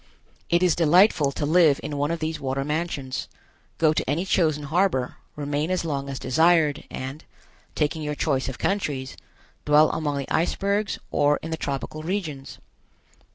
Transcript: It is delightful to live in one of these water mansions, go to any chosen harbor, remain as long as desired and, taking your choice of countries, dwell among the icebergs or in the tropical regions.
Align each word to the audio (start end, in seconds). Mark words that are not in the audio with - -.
It 0.49 0.63
is 0.63 0.75
delightful 0.75 1.31
to 1.33 1.45
live 1.45 1.79
in 1.83 1.95
one 1.95 2.09
of 2.09 2.17
these 2.17 2.39
water 2.39 2.65
mansions, 2.65 3.27
go 3.77 3.93
to 3.93 4.09
any 4.09 4.25
chosen 4.25 4.63
harbor, 4.63 5.17
remain 5.35 5.69
as 5.69 5.85
long 5.85 6.09
as 6.09 6.17
desired 6.17 6.85
and, 6.89 7.23
taking 7.75 8.01
your 8.01 8.15
choice 8.15 8.49
of 8.49 8.57
countries, 8.57 9.15
dwell 9.63 9.91
among 9.91 10.17
the 10.17 10.31
icebergs 10.33 10.97
or 11.11 11.37
in 11.43 11.51
the 11.51 11.55
tropical 11.55 12.01
regions. 12.01 12.57